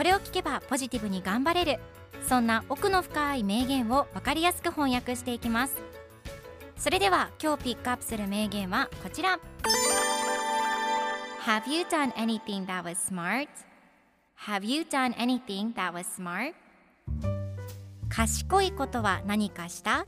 [0.00, 1.78] これを聞けばポジティブに頑張れる。
[2.26, 5.76] そんな奥の深い名言を分かりやすく翻訳していきます。
[6.78, 9.38] それでは今日ピックアップする名言はこちら。
[11.44, 13.48] Have you done anything that was smart?
[14.46, 16.54] Have you done anything that was smart?
[18.08, 20.06] 賢いことは何かした？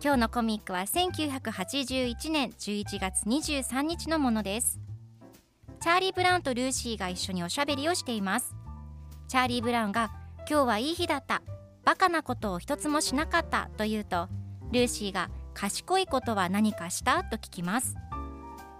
[0.00, 4.78] 今日のコミックは1981年11月23日のものです。
[5.80, 8.54] チャーリー・ブラウンとルーシーが一緒におしゃべりをしています。
[9.30, 11.42] チャーリー・ブラウンが今日はいい日だった。
[11.84, 14.28] バカなことを一つもしなかったと言うと
[14.72, 17.22] ルーシーが賢いことは何かした？
[17.22, 17.94] と聞きます。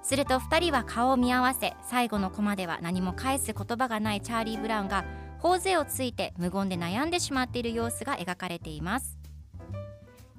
[0.02, 5.04] すると2人は顔を見合わせ最後のコマでは何も返す言葉がないチャーリー・ブラウンが
[5.38, 9.20] 頬杖をついて無言で悩んでしまっている様子が描かれています。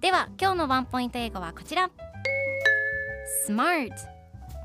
[0.02, 1.90] では今日のワンポイント英語はこちら。
[3.48, 3.92] Smart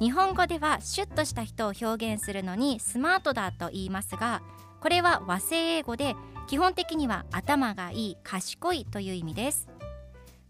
[0.01, 4.43] 日本語ではシュッとした人を表現するのにスマートだと言いますが
[4.87, 6.15] これは和製英語で
[6.47, 9.67] 基本的には頭がいい賢いという意味です。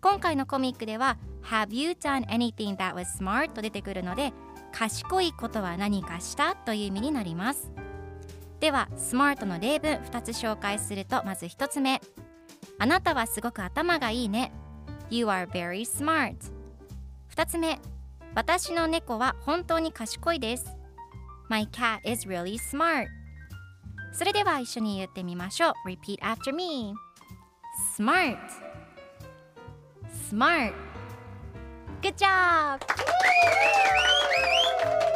[0.03, 3.51] 今回のコミックでは Have you done anything that was smart?
[3.55, 4.35] と出てくるので
[4.73, 7.71] 賢いことは何かしたという意味になります。
[8.61, 12.03] ではスマートの例文2つ紹介するとまず1つ目。
[12.79, 14.53] あなたはすごく頭がいいね。
[15.09, 16.37] You are very smart
[17.35, 17.81] 2つ目。
[18.35, 20.77] 私の猫は本当に賢いです。
[21.49, 23.07] My cat is really smart
[24.17, 26.95] それでは一緒に言ってみましょう Repeat after me
[27.99, 28.39] Smart
[30.31, 30.73] Smart
[32.01, 32.81] Good job!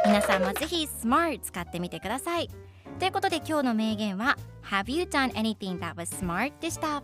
[0.04, 2.50] 皆さんもぜひ Smart 使ってみてください
[2.98, 4.36] ということで今日の名言は
[4.70, 6.52] Have you done anything that was smart?
[6.60, 7.02] でした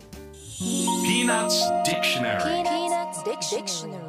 [1.02, 4.05] Peanuts Dictionary Peanuts Dictionary.